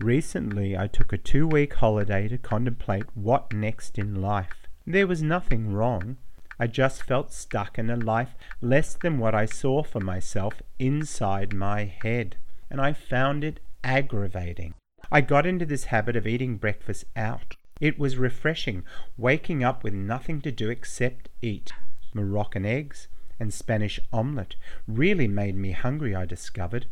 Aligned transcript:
Recently, 0.00 0.78
I 0.78 0.86
took 0.86 1.12
a 1.12 1.18
two 1.18 1.48
week 1.48 1.74
holiday 1.74 2.28
to 2.28 2.38
contemplate 2.38 3.16
what 3.16 3.52
next 3.52 3.98
in 3.98 4.22
life. 4.22 4.68
There 4.86 5.08
was 5.08 5.24
nothing 5.24 5.72
wrong. 5.72 6.18
I 6.56 6.68
just 6.68 7.02
felt 7.02 7.32
stuck 7.32 7.80
in 7.80 7.90
a 7.90 7.96
life 7.96 8.36
less 8.60 8.94
than 8.94 9.18
what 9.18 9.34
I 9.34 9.44
saw 9.44 9.82
for 9.82 9.98
myself 9.98 10.62
inside 10.78 11.52
my 11.52 11.84
head, 11.84 12.36
and 12.70 12.80
I 12.80 12.92
found 12.92 13.42
it 13.42 13.58
aggravating. 13.82 14.74
I 15.10 15.20
got 15.20 15.46
into 15.46 15.66
this 15.66 15.84
habit 15.84 16.14
of 16.14 16.28
eating 16.28 16.58
breakfast 16.58 17.04
out. 17.16 17.56
It 17.80 17.98
was 17.98 18.16
refreshing, 18.16 18.84
waking 19.16 19.64
up 19.64 19.82
with 19.82 19.94
nothing 19.94 20.40
to 20.42 20.52
do 20.52 20.70
except 20.70 21.28
eat. 21.42 21.72
Moroccan 22.14 22.64
eggs, 22.64 23.08
and 23.40 23.52
Spanish 23.52 24.00
omelette 24.12 24.56
really 24.86 25.28
made 25.28 25.54
me 25.54 25.72
hungry, 25.72 26.14
I 26.14 26.26
discovered, 26.26 26.86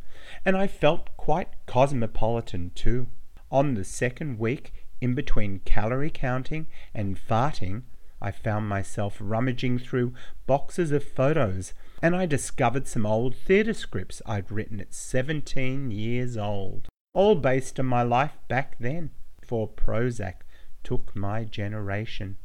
and 0.45 0.57
I 0.57 0.67
felt 0.67 1.17
quite 1.17 1.49
cosmopolitan 1.67 2.71
too. 2.75 3.09
On 3.51 3.75
the 3.75 3.85
second 3.85 4.39
week, 4.39 4.73
in 5.01 5.15
between 5.15 5.61
calorie 5.61 6.11
counting 6.11 6.67
and 6.95 7.19
farting, 7.19 7.83
I 8.21 8.31
found 8.31 8.69
myself 8.69 9.19
rummaging 9.21 9.79
through 9.79 10.15
boxes 10.47 10.91
of 10.91 11.05
photos, 11.05 11.75
and 12.03 12.17
I 12.17 12.27
discovered 12.27 12.89
some 12.89 13.05
old 13.05 13.37
theatre 13.37 13.75
scripts 13.75 14.23
I'd 14.25 14.51
written 14.51 14.81
at 14.81 14.95
17 14.95 15.91
years 15.91 16.37
old, 16.37 16.89
all 17.15 17.35
based 17.35 17.79
on 17.79 17.87
my 17.87 18.03
life 18.03 18.39
back 18.49 18.77
then, 18.79 19.11
before 19.41 19.69
Prozac 19.69 20.43
took 20.83 21.15
my 21.15 21.45
generation. 21.45 22.37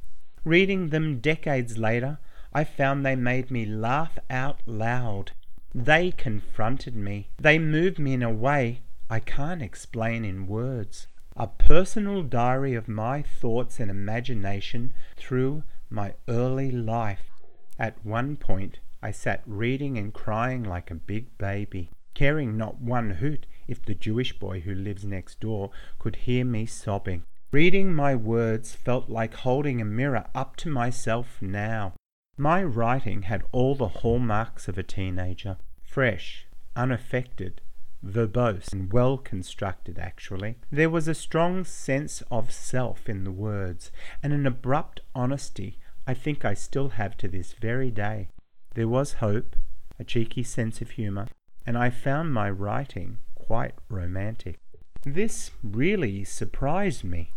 Reading 0.44 0.90
them 0.90 1.20
decades 1.20 1.78
later, 1.78 2.20
I 2.54 2.64
found 2.66 3.06
they 3.06 3.16
made 3.16 3.50
me 3.50 3.66
laugh 3.66 4.18
out 4.30 4.62
loud. 4.66 5.32
They 5.74 6.12
confronted 6.12 6.96
me. 6.96 7.30
They 7.40 7.58
moved 7.58 7.98
me 7.98 8.14
in 8.14 8.24
a 8.24 8.30
way 8.30 8.82
I 9.10 9.20
can't 9.20 9.62
explain 9.62 10.26
in 10.26 10.48
words. 10.48 11.08
A 11.36 11.48
personal 11.48 12.24
diary 12.24 12.74
of 12.76 12.88
my 12.88 13.22
thoughts 13.22 13.80
and 13.80 13.90
imagination 13.90 14.94
through 15.16 15.64
my 15.90 16.14
early 16.28 16.72
life. 16.72 17.32
At 17.80 18.06
one 18.06 18.36
point, 18.36 18.80
I 19.02 19.12
sat 19.12 19.44
reading 19.46 19.98
and 19.98 20.14
crying 20.14 20.64
like 20.64 20.92
a 20.92 20.96
big 20.96 21.38
baby, 21.38 21.90
caring 22.14 22.58
not 22.58 22.82
one 22.82 23.12
hoot 23.12 23.46
if 23.68 23.84
the 23.84 23.96
Jewish 23.96 24.38
boy 24.38 24.60
who 24.60 24.76
lives 24.76 25.06
next 25.06 25.40
door 25.40 25.72
could 26.00 26.18
hear 26.18 26.44
me 26.44 26.66
sobbing. 26.66 27.24
Reading 27.52 27.94
my 27.94 28.14
words 28.16 28.76
felt 28.76 29.10
like 29.10 29.34
holding 29.34 29.82
a 29.82 29.86
mirror 29.86 30.26
up 30.36 30.56
to 30.58 30.70
myself 30.70 31.38
now. 31.42 31.94
My 32.42 32.64
writing 32.64 33.22
had 33.22 33.44
all 33.52 33.76
the 33.76 34.00
hallmarks 34.02 34.68
of 34.68 34.76
a 34.76 34.82
teenager 34.82 35.58
fresh, 35.84 36.48
unaffected, 36.76 37.62
verbose, 38.02 38.74
and 38.74 38.92
well 38.92 39.20
constructed, 39.20 40.00
actually. 40.00 40.56
There 40.72 40.90
was 40.90 41.08
a 41.08 41.14
strong 41.14 41.64
sense 41.66 42.24
of 42.32 42.52
self 42.52 43.08
in 43.08 43.26
the 43.26 43.32
words, 43.32 43.92
and 44.24 44.34
an 44.34 44.48
abrupt 44.48 45.02
honesty 45.14 45.78
I 46.08 46.16
think 46.16 46.44
I 46.44 46.56
still 46.56 46.90
have 46.90 47.16
to 47.18 47.28
this 47.28 47.54
very 47.54 47.92
day. 47.92 48.30
There 48.74 48.88
was 48.88 49.22
hope, 49.22 49.56
a 50.00 50.04
cheeky 50.04 50.42
sense 50.42 50.82
of 50.82 50.90
humour, 50.90 51.28
and 51.68 51.78
I 51.78 51.92
found 51.92 52.34
my 52.34 52.50
writing 52.50 53.20
quite 53.36 53.76
romantic. 53.88 54.58
This 55.04 55.52
really 55.62 56.24
surprised 56.24 57.04
me. 57.04 57.34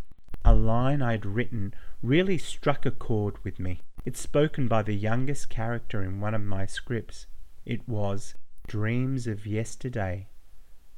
A 0.47 0.55
line 0.55 1.01
I'd 1.01 1.25
written 1.25 1.73
really 2.03 2.37
struck 2.37 2.85
a 2.85 2.91
chord 2.91 3.43
with 3.43 3.59
me. 3.59 3.81
It's 4.05 4.21
spoken 4.21 4.69
by 4.69 4.83
the 4.83 4.93
youngest 4.93 5.49
character 5.49 6.03
in 6.03 6.21
one 6.21 6.35
of 6.35 6.43
my 6.43 6.67
scripts. 6.67 7.27
It 7.65 7.89
was 7.89 8.35
Dreams 8.67 9.27
of 9.27 9.47
yesterday 9.47 10.29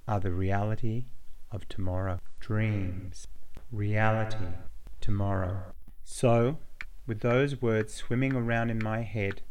are 0.08 0.19
the 0.19 0.33
reality 0.33 1.05
of 1.52 1.69
tomorrow. 1.69 2.20
Dreams, 2.41 3.28
reality, 3.70 4.55
tomorrow. 5.00 5.72
So, 6.02 6.58
with 7.06 7.20
those 7.20 7.62
words 7.62 7.94
swimming 7.94 8.34
around 8.34 8.70
in 8.70 8.83
my 8.83 9.02
head, 9.02 9.42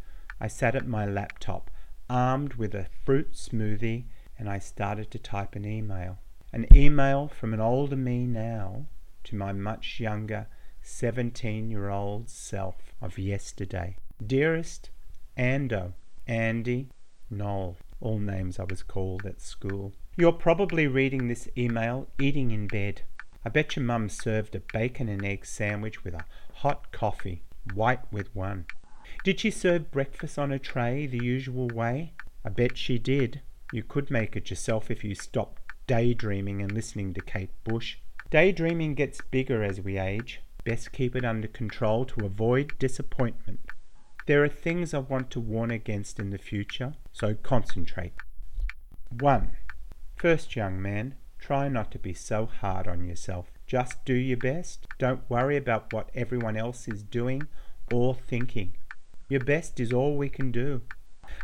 I 0.42 0.48
sat 0.48 0.76
at 0.76 0.88
my 0.88 1.06
laptop, 1.06 1.72
armed 2.10 2.56
with 2.56 2.76
a 2.76 2.88
fruit 3.06 3.32
smoothie, 3.32 4.06
and 4.38 4.50
I 4.50 4.60
started 4.60 5.10
to 5.12 5.20
type 5.20 5.56
an 5.56 5.64
email. 5.64 6.20
An 6.52 6.68
email 6.76 7.30
from 7.30 7.54
an 7.54 7.62
older 7.62 7.96
me 7.96 8.26
now 8.26 8.88
to 9.26 9.36
my 9.36 9.52
much 9.52 10.00
younger 10.00 10.48
17 10.82 11.70
year 11.70 11.90
old 11.90 12.30
self 12.30 12.94
of 13.02 13.18
yesterday. 13.18 13.98
Dearest 14.26 14.90
Ando, 15.38 15.94
Andy, 16.28 16.90
Noel, 17.30 17.76
all 18.00 18.20
names 18.20 18.60
I 18.60 18.64
was 18.64 18.84
called 18.84 19.26
at 19.26 19.42
school. 19.42 19.94
You're 20.16 20.32
probably 20.32 20.88
reading 20.88 21.28
this 21.28 21.50
email 21.58 22.08
eating 22.20 22.52
in 22.52 22.68
bed. 22.68 23.02
I 23.44 23.50
bet 23.50 23.76
your 23.76 23.84
mum 23.84 24.10
served 24.10 24.56
a 24.56 24.62
bacon 24.72 25.10
and 25.10 25.26
egg 25.26 25.46
sandwich 25.46 26.04
with 26.04 26.14
a 26.14 26.26
hot 26.54 26.92
coffee, 26.92 27.44
white 27.74 28.12
with 28.12 28.34
one. 28.36 28.66
Did 29.24 29.40
she 29.40 29.52
serve 29.52 29.92
breakfast 29.92 30.40
on 30.40 30.52
a 30.52 30.60
tray 30.60 31.06
the 31.06 31.24
usual 31.24 31.68
way? 31.68 32.14
I 32.46 32.50
bet 32.50 32.78
she 32.78 32.98
did. 32.98 33.42
You 33.74 33.84
could 33.84 34.10
make 34.10 34.36
it 34.36 34.50
yourself 34.50 34.90
if 34.90 35.04
you 35.04 35.16
stopped 35.16 35.62
daydreaming 35.88 36.62
and 36.62 36.72
listening 36.72 37.14
to 37.14 37.22
Kate 37.22 37.52
Bush. 37.64 37.98
Daydreaming 38.32 38.96
gets 38.96 39.22
bigger 39.22 39.64
as 39.64 39.80
we 39.80 39.98
age. 39.98 40.42
Best 40.64 40.92
keep 40.92 41.16
it 41.16 41.24
under 41.24 41.48
control 41.48 42.06
to 42.06 42.26
avoid 42.26 42.74
disappointment. 42.80 43.60
There 44.26 44.44
are 44.44 44.50
things 44.50 44.94
I 44.94 45.00
want 45.00 45.30
to 45.32 45.40
warn 45.40 45.70
against 45.70 46.20
in 46.20 46.32
the 46.32 46.40
future, 46.40 46.96
so 47.14 47.36
concentrate. 47.36 48.14
1. 49.12 49.52
First, 50.16 50.56
young 50.56 50.82
man, 50.82 51.14
try 51.38 51.70
not 51.70 51.92
to 51.92 52.00
be 52.00 52.14
so 52.14 52.48
hard 52.48 52.88
on 52.88 53.06
yourself. 53.06 53.52
Just 53.68 54.04
do 54.06 54.16
your 54.16 54.38
best. 54.38 54.88
Don't 54.98 55.30
worry 55.30 55.56
about 55.56 55.94
what 55.94 56.10
everyone 56.16 56.58
else 56.58 56.88
is 56.88 57.04
doing 57.04 57.44
or 57.94 58.16
thinking. 58.16 58.74
Your 59.30 59.42
best 59.42 59.80
is 59.80 59.94
all 59.94 60.18
we 60.18 60.30
can 60.30 60.52
do. 60.52 60.82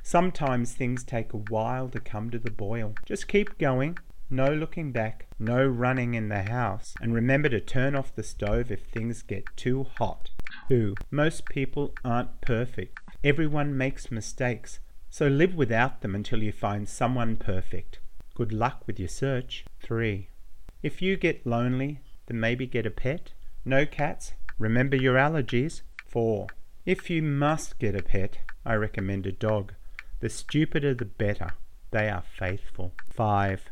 Sometimes 0.02 0.74
things 0.74 1.04
take 1.04 1.34
a 1.34 1.38
while 1.38 1.90
to 1.90 2.00
come 2.00 2.32
to 2.32 2.40
the 2.40 2.52
boil. 2.52 2.96
Just 3.06 3.28
keep 3.28 3.60
going 3.60 3.98
no 4.32 4.48
looking 4.48 4.92
back, 4.92 5.28
no 5.38 5.66
running 5.66 6.14
in 6.14 6.30
the 6.30 6.44
house, 6.44 6.94
and 7.02 7.14
remember 7.14 7.50
to 7.50 7.60
turn 7.60 7.96
off 7.96 8.16
the 8.16 8.24
stove 8.24 8.72
if 8.72 8.86
things 8.86 9.22
get 9.22 9.44
too 9.56 9.86
hot. 9.98 10.30
2. 10.70 10.96
Most 11.12 11.46
people 11.46 11.94
aren't 12.06 12.42
perfect. 12.42 12.98
Everyone 13.24 13.78
makes 13.78 14.10
mistakes, 14.10 14.80
so 15.10 15.28
live 15.28 15.54
without 15.54 16.02
them 16.02 16.16
until 16.16 16.42
you 16.42 16.52
find 16.52 16.88
someone 16.88 17.36
perfect. 17.36 18.00
Good 18.34 18.54
luck 18.54 18.84
with 18.88 18.98
your 18.98 19.10
search. 19.10 19.66
3. 19.84 20.30
If 20.82 21.02
you 21.02 21.18
get 21.18 21.46
lonely, 21.46 22.00
then 22.28 22.40
maybe 22.40 22.66
get 22.66 22.86
a 22.86 22.92
pet. 22.92 23.34
No 23.66 23.86
cats? 23.86 24.34
Remember 24.58 24.96
your 24.96 25.16
allergies. 25.16 25.82
4. 26.08 26.48
If 26.86 27.10
you 27.10 27.22
must 27.22 27.78
get 27.78 27.96
a 27.96 28.02
pet, 28.02 28.40
I 28.66 28.76
recommend 28.76 29.28
a 29.28 29.32
dog. 29.32 29.74
The 30.22 30.30
stupider 30.30 30.94
the 30.94 31.06
better. 31.06 31.52
They 31.92 32.10
are 32.10 32.24
faithful. 32.38 32.94
5. 33.10 33.70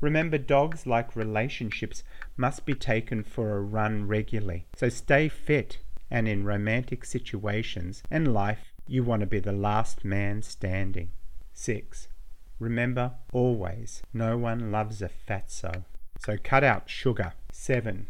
Remember, 0.00 0.38
dogs, 0.38 0.86
like 0.86 1.16
relationships, 1.16 2.02
must 2.36 2.64
be 2.64 2.74
taken 2.74 3.22
for 3.22 3.56
a 3.56 3.60
run 3.60 4.06
regularly. 4.08 4.66
So 4.76 4.88
stay 4.88 5.28
fit, 5.28 5.78
and 6.10 6.28
in 6.28 6.44
romantic 6.44 7.04
situations 7.04 8.02
and 8.10 8.32
life, 8.32 8.72
you 8.86 9.02
want 9.02 9.20
to 9.20 9.26
be 9.26 9.40
the 9.40 9.52
last 9.52 10.04
man 10.04 10.42
standing. 10.42 11.10
6. 11.52 12.08
Remember 12.58 13.12
always, 13.32 14.02
no 14.12 14.36
one 14.36 14.70
loves 14.70 15.02
a 15.02 15.08
fatso. 15.08 15.84
So 16.18 16.36
cut 16.42 16.64
out 16.64 16.88
sugar. 16.88 17.32
7. 17.52 18.06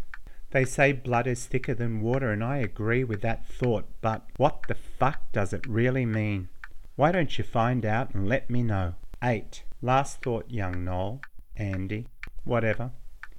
They 0.51 0.65
say 0.65 0.93
blood 0.93 1.27
is 1.27 1.47
thicker 1.47 1.75
than 1.75 2.01
water, 2.01 2.31
and 2.31 2.45
I 2.45 2.59
agree 2.59 3.03
with 3.03 3.23
that 3.23 3.47
thought, 3.47 3.87
but 4.01 4.23
what 4.37 4.63
the 4.69 4.75
fuck 4.75 5.33
does 5.33 5.53
it 5.53 5.67
really 5.67 6.07
mean? 6.07 6.49
Why 6.97 7.11
don't 7.11 7.37
you 7.37 7.43
find 7.43 7.85
out 7.85 8.15
and 8.15 8.29
let 8.29 8.49
me 8.49 8.63
know? 8.63 8.95
8. 9.23 9.65
Last 9.83 10.23
thought, 10.23 10.51
young 10.51 10.85
Noel. 10.85 11.21
Andy, 11.57 12.07
whatever. 12.45 12.93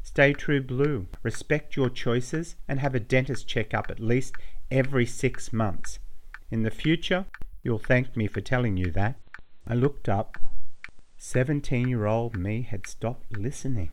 Stay 0.03 0.33
true 0.33 0.61
blue. 0.61 1.07
Respect 1.23 1.75
your 1.75 1.89
choices 1.89 2.55
and 2.67 2.79
have 2.79 2.95
a 2.95 2.99
dentist 2.99 3.47
checkup 3.47 3.89
at 3.89 3.99
least 3.99 4.35
every 4.69 5.05
six 5.05 5.51
months. 5.51 5.99
In 6.51 6.63
the 6.63 6.71
future, 6.71 7.25
you'll 7.63 7.79
thank 7.79 8.15
me 8.15 8.27
for 8.27 8.41
telling 8.41 8.77
you 8.77 8.91
that. 8.91 9.15
I 9.67 9.73
looked 9.73 10.07
up. 10.07 10.37
Seventeen 11.17 11.87
year 11.87 12.05
old 12.05 12.37
me 12.37 12.61
had 12.61 12.87
stopped 12.87 13.35
listening. 13.35 13.91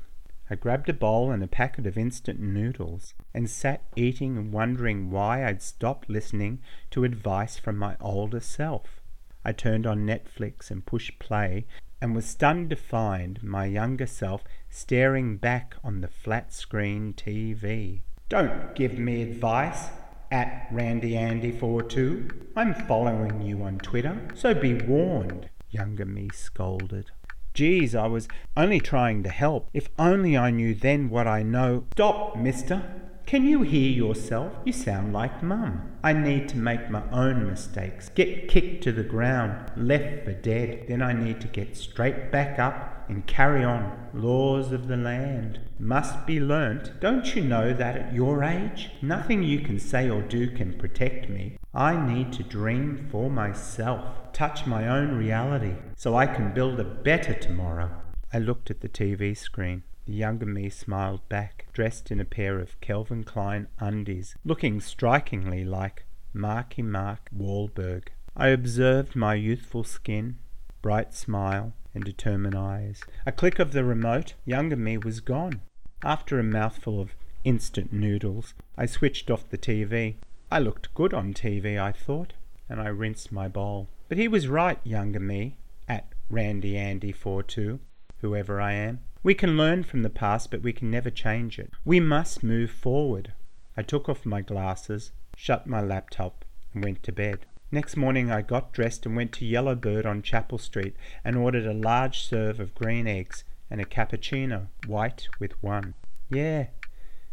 I 0.50 0.54
grabbed 0.54 0.90
a 0.90 0.92
bowl 0.92 1.30
and 1.30 1.42
a 1.42 1.48
packet 1.48 1.86
of 1.86 1.96
instant 1.96 2.38
noodles 2.38 3.14
and 3.32 3.48
sat 3.48 3.84
eating 3.96 4.36
and 4.36 4.52
wondering 4.52 5.10
why 5.10 5.46
I'd 5.46 5.62
stopped 5.62 6.10
listening 6.10 6.60
to 6.90 7.04
advice 7.04 7.56
from 7.56 7.78
my 7.78 7.96
older 8.00 8.40
self. 8.40 9.00
I 9.46 9.52
turned 9.52 9.86
on 9.86 10.06
Netflix 10.06 10.70
and 10.70 10.84
pushed 10.84 11.18
play 11.18 11.66
and 12.02 12.16
was 12.16 12.26
stunned 12.26 12.68
to 12.68 12.74
find 12.74 13.40
my 13.44 13.64
younger 13.64 14.06
self 14.06 14.42
staring 14.68 15.36
back 15.36 15.76
on 15.84 16.00
the 16.00 16.08
flat 16.08 16.52
screen 16.52 17.14
TV. 17.16 18.00
Don't 18.28 18.74
give 18.74 18.98
me 18.98 19.22
advice 19.22 19.86
at 20.32 20.68
RandyAndy42. 20.72 22.48
I'm 22.56 22.74
following 22.74 23.40
you 23.40 23.62
on 23.62 23.78
Twitter, 23.78 24.20
so 24.34 24.52
be 24.52 24.74
warned, 24.74 25.48
younger 25.70 26.04
me 26.04 26.28
scolded. 26.34 27.12
Geez, 27.54 27.94
I 27.94 28.08
was 28.08 28.26
only 28.56 28.80
trying 28.80 29.22
to 29.22 29.28
help. 29.28 29.68
If 29.72 29.88
only 29.96 30.36
I 30.36 30.50
knew 30.50 30.74
then 30.74 31.08
what 31.08 31.28
I 31.28 31.44
know. 31.44 31.84
Stop, 31.92 32.36
mister. 32.36 33.01
Can 33.26 33.46
you 33.46 33.62
hear 33.62 33.90
yourself? 33.90 34.52
You 34.64 34.72
sound 34.72 35.12
like 35.14 35.42
Mum. 35.42 35.92
I 36.04 36.12
need 36.12 36.48
to 36.50 36.58
make 36.58 36.90
my 36.90 37.02
own 37.10 37.46
mistakes, 37.46 38.10
get 38.10 38.48
kicked 38.48 38.84
to 38.84 38.92
the 38.92 39.02
ground, 39.02 39.72
left 39.76 40.24
for 40.24 40.32
dead. 40.32 40.84
Then 40.88 41.00
I 41.00 41.12
need 41.12 41.40
to 41.40 41.46
get 41.48 41.76
straight 41.76 42.30
back 42.30 42.58
up 42.58 43.08
and 43.08 43.26
carry 43.26 43.64
on. 43.64 44.08
Laws 44.12 44.72
of 44.72 44.86
the 44.86 44.96
land 44.96 45.60
must 45.78 46.26
be 46.26 46.40
learnt. 46.40 47.00
Don't 47.00 47.34
you 47.34 47.42
know 47.42 47.72
that 47.72 47.96
at 47.96 48.12
your 48.12 48.44
age, 48.44 48.90
nothing 49.00 49.42
you 49.42 49.60
can 49.60 49.78
say 49.78 50.10
or 50.10 50.20
do 50.20 50.50
can 50.50 50.74
protect 50.74 51.30
me? 51.30 51.56
I 51.72 51.96
need 51.96 52.32
to 52.34 52.42
dream 52.42 53.08
for 53.10 53.30
myself, 53.30 54.32
touch 54.34 54.66
my 54.66 54.88
own 54.88 55.16
reality, 55.16 55.74
so 55.96 56.16
I 56.16 56.26
can 56.26 56.52
build 56.52 56.78
a 56.80 56.84
better 56.84 57.32
tomorrow. 57.32 57.90
I 58.32 58.38
looked 58.38 58.70
at 58.70 58.80
the 58.80 58.88
TV 58.88 59.36
screen. 59.36 59.84
The 60.04 60.14
younger 60.14 60.46
me 60.46 60.68
smiled 60.68 61.28
back, 61.28 61.66
dressed 61.72 62.10
in 62.10 62.18
a 62.18 62.24
pair 62.24 62.58
of 62.58 62.80
Calvin 62.80 63.22
Klein 63.22 63.68
undies, 63.78 64.34
looking 64.44 64.80
strikingly 64.80 65.64
like 65.64 66.06
Marky 66.34 66.82
Mark 66.82 67.28
Wahlberg. 67.32 68.08
I 68.36 68.48
observed 68.48 69.14
my 69.14 69.34
youthful 69.34 69.84
skin, 69.84 70.38
bright 70.80 71.14
smile, 71.14 71.74
and 71.94 72.02
determined 72.02 72.56
eyes. 72.56 73.02
A 73.26 73.32
click 73.32 73.60
of 73.60 73.72
the 73.72 73.84
remote, 73.84 74.34
younger 74.44 74.76
me 74.76 74.98
was 74.98 75.20
gone. 75.20 75.60
After 76.02 76.38
a 76.40 76.42
mouthful 76.42 77.00
of 77.00 77.14
instant 77.44 77.92
noodles, 77.92 78.54
I 78.76 78.86
switched 78.86 79.30
off 79.30 79.48
the 79.50 79.58
TV. 79.58 80.16
I 80.50 80.58
looked 80.58 80.94
good 80.94 81.14
on 81.14 81.32
TV, 81.32 81.80
I 81.80 81.92
thought, 81.92 82.32
and 82.68 82.80
I 82.80 82.88
rinsed 82.88 83.30
my 83.30 83.46
bowl. 83.46 83.88
But 84.08 84.18
he 84.18 84.26
was 84.26 84.48
right, 84.48 84.80
younger 84.82 85.20
me, 85.20 85.58
at 85.88 86.08
Randy 86.28 86.76
Andy 86.76 87.12
42, 87.12 87.78
whoever 88.20 88.60
I 88.60 88.72
am. 88.72 89.00
We 89.24 89.34
can 89.34 89.56
learn 89.56 89.84
from 89.84 90.02
the 90.02 90.10
past, 90.10 90.50
but 90.50 90.62
we 90.62 90.72
can 90.72 90.90
never 90.90 91.08
change 91.08 91.58
it. 91.58 91.70
We 91.84 92.00
must 92.00 92.42
move 92.42 92.72
forward. 92.72 93.32
I 93.76 93.82
took 93.82 94.08
off 94.08 94.26
my 94.26 94.40
glasses, 94.42 95.12
shut 95.36 95.64
my 95.66 95.80
laptop, 95.80 96.44
and 96.74 96.82
went 96.82 97.04
to 97.04 97.12
bed. 97.12 97.46
Next 97.70 97.96
morning 97.96 98.32
I 98.32 98.42
got 98.42 98.72
dressed 98.72 99.06
and 99.06 99.14
went 99.14 99.32
to 99.34 99.46
Yellowbird 99.46 100.04
on 100.04 100.22
Chapel 100.22 100.58
Street 100.58 100.96
and 101.24 101.36
ordered 101.36 101.66
a 101.66 101.72
large 101.72 102.20
serve 102.20 102.58
of 102.58 102.74
green 102.74 103.06
eggs 103.06 103.44
and 103.70 103.80
a 103.80 103.84
cappuccino, 103.84 104.66
white 104.86 105.28
with 105.38 105.52
one. 105.62 105.94
Yeah, 106.28 106.66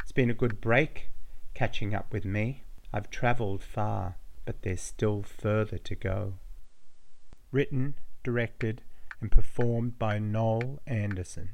it's 0.01 0.11
been 0.11 0.29
a 0.29 0.35
good 0.35 0.61
break 0.61 1.09
catching 1.55 1.95
up 1.95 2.13
with 2.13 2.23
me. 2.23 2.63
I've 2.93 3.09
travelled 3.09 3.63
far, 3.63 4.15
but 4.45 4.61
there's 4.61 4.81
still 4.81 5.23
further 5.23 5.79
to 5.79 5.95
go. 5.95 6.35
Written, 7.51 7.95
directed, 8.23 8.83
and 9.19 9.31
performed 9.31 9.97
by 9.97 10.19
Noel 10.19 10.79
Anderson. 10.87 11.49